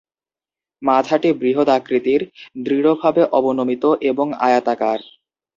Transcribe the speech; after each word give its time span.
মাথাটি 0.81 1.29
বৃহৎ 1.41 1.67
আকৃতির, 1.73 2.21
দৃঢ়ভাবে 2.63 3.21
অবনমিত 3.33 3.83
এবং 4.09 4.27
আয়তাকার। 4.41 4.99